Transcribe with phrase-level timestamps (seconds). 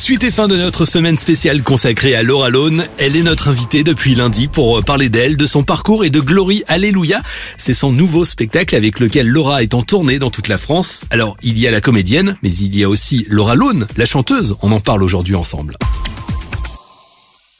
[0.00, 2.86] Suite et fin de notre semaine spéciale consacrée à Laura Lone.
[2.96, 6.64] Elle est notre invitée depuis lundi pour parler d'elle, de son parcours et de Glory
[6.68, 7.20] Alléluia.
[7.58, 11.04] C'est son nouveau spectacle avec lequel Laura est en tournée dans toute la France.
[11.10, 14.56] Alors, il y a la comédienne, mais il y a aussi Laura Lone, la chanteuse.
[14.62, 15.76] On en parle aujourd'hui ensemble.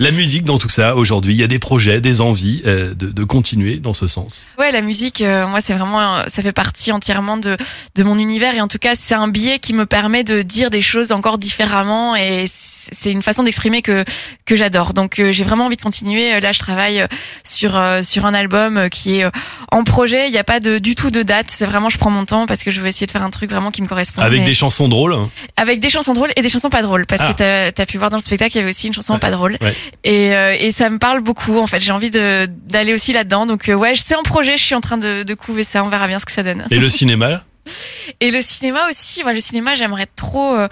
[0.01, 3.11] La musique dans tout ça aujourd'hui, il y a des projets, des envies euh, de,
[3.11, 4.47] de, continuer dans ce sens.
[4.59, 7.55] Ouais, la musique, euh, moi c'est vraiment, ça fait partie entièrement de,
[7.97, 10.71] de mon univers et en tout cas c'est un biais qui me permet de dire
[10.71, 14.03] des choses encore différemment et c'est une façon d'exprimer que
[14.47, 14.95] que j'adore.
[14.95, 16.41] Donc euh, j'ai vraiment envie de continuer.
[16.41, 17.05] Là je travaille
[17.45, 19.31] sur sur un album qui est
[19.71, 20.29] en projet.
[20.29, 21.51] Il n'y a pas de du tout de date.
[21.51, 23.51] C'est vraiment je prends mon temps parce que je veux essayer de faire un truc
[23.51, 24.23] vraiment qui me correspond.
[24.23, 25.15] Avec des chansons drôles.
[25.59, 27.71] Avec des chansons drôles et des chansons pas drôles parce que ah.
[27.71, 29.59] tu as, pu voir dans le spectacle il y avait aussi une chanson pas drôle.
[29.61, 29.75] Ouais.
[30.05, 31.81] Et, euh, et, ça me parle beaucoup en fait.
[31.81, 33.47] J'ai envie d'aller aussi là-dedans.
[33.47, 34.57] Donc euh, ouais, c'est en projet.
[34.57, 35.85] Je suis en train de, de couver ça.
[35.85, 36.65] On verra bien ce que ça donne.
[36.71, 37.45] Et le cinéma?
[38.21, 39.23] Et le cinéma aussi.
[39.25, 40.57] Ouais, le cinéma, j'aimerais trop.
[40.57, 40.69] Euh,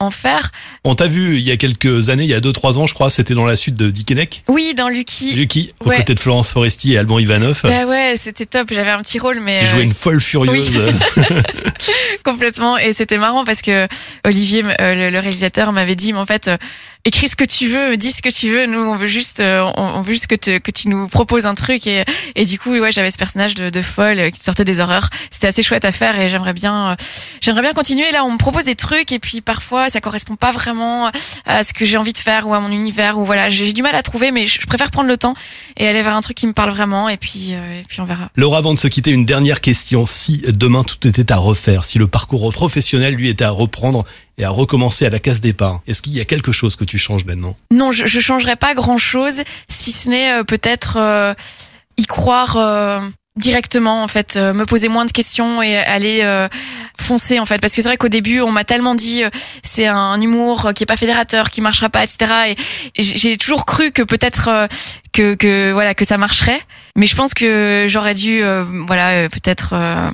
[0.00, 0.50] en faire.
[0.82, 3.10] On t'a vu il y a quelques années, il y a 2-3 ans, je crois,
[3.10, 4.44] c'était dans la suite de Dickeneck.
[4.48, 5.34] Oui, dans Lucky.
[5.34, 7.60] Lucky, aux côtés de Florence Foresti et Alban Ivanov.
[7.64, 8.68] Bah ouais, c'était top.
[8.72, 9.60] J'avais un petit rôle, mais.
[9.60, 10.72] Je jouais une folle furieuse.
[10.74, 11.24] Oui.
[12.24, 12.78] Complètement.
[12.78, 13.86] Et c'était marrant parce que
[14.24, 16.50] Olivier, le réalisateur, m'avait dit, mais en fait,
[17.04, 18.66] écris ce que tu veux, dis ce que tu veux.
[18.66, 21.86] Nous, on veut juste, euh, on veut juste que, que tu nous proposes un truc.
[21.86, 25.08] Et, et du coup, ouais, j'avais ce personnage de, folle qui sortait des horreurs.
[25.30, 26.94] C'était assez chouette à faire et j'aimerais bien, euh,
[27.40, 28.10] j'aimerais bien continuer.
[28.12, 31.10] Là, on me propose des trucs et puis parfois, ça correspond pas vraiment
[31.46, 33.82] à ce que j'ai envie de faire ou à mon univers ou voilà, j'ai du
[33.82, 35.34] mal à trouver, mais je préfère prendre le temps
[35.76, 38.04] et aller vers un truc qui me parle vraiment et puis, euh, et puis on
[38.04, 38.30] verra.
[38.36, 40.04] Laura, avant de se quitter, une dernière question.
[40.04, 44.04] Si demain tout était à refaire, si le parcours professionnel lui était à reprendre
[44.40, 45.80] et à recommencer à la case départ.
[45.86, 47.56] Est-ce qu'il y a quelque chose que tu changes maintenant?
[47.70, 51.34] Non, je, je changerais pas grand-chose, si ce n'est euh, peut-être euh,
[51.98, 53.00] y croire euh,
[53.36, 56.48] directement en fait, euh, me poser moins de questions et aller euh,
[56.98, 59.22] foncer en fait, parce que c'est vrai qu'au début on m'a tellement dit
[59.62, 62.54] c'est un humour qui est pas fédérateur, qui marchera pas, etc.
[62.96, 64.68] Et j'ai toujours cru que peut-être
[65.12, 66.60] que, que voilà que ça marcherait.
[66.96, 70.10] Mais je pense que j'aurais dû euh, voilà euh, peut-être euh,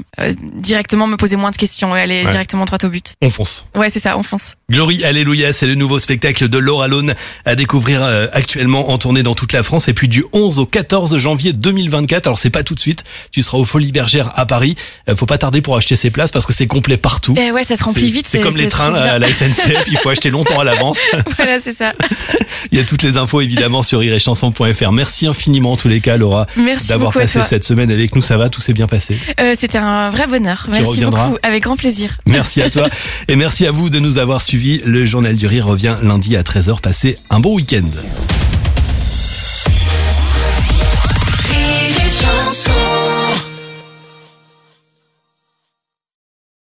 [0.54, 2.30] directement me poser moins de questions et aller Ouais.
[2.30, 3.14] directement droit au but.
[3.22, 3.68] On fonce.
[3.74, 4.54] Ouais, c'est ça, on fonce.
[4.70, 7.14] Glory Alléluia, c'est le nouveau spectacle de Laura Lone
[7.44, 10.66] à découvrir euh, actuellement en tournée dans toute la France et puis du 11 au
[10.66, 12.26] 14 janvier 2024.
[12.26, 14.74] Alors c'est pas tout de suite, tu seras aux Folies Bergères à Paris.
[15.08, 17.34] Euh, faut pas tarder pour acheter ses places parce que c'est complet partout.
[17.38, 18.26] Eh ouais, ça se remplit vite.
[18.26, 20.98] C'est comme les trains à la SNCF, il faut acheter longtemps à l'avance.
[21.36, 21.92] voilà, c'est ça.
[22.72, 24.92] Il y a toutes les infos évidemment sur iréchanson.fr.
[24.92, 28.22] Merci infiniment en tous les cas Laura Merci d'avoir passé cette semaine avec nous.
[28.22, 29.16] Ça va, tout s'est bien passé?
[29.40, 30.66] Euh, C'était un vrai bonheur.
[30.68, 32.18] Merci reviendras beaucoup, avec grand plaisir.
[32.26, 32.88] Merci à toi
[33.28, 34.82] et merci à vous de nous avoir suivis.
[34.84, 36.80] Le journal du rire revient lundi à 13h.
[36.80, 37.84] Passez un bon week-end.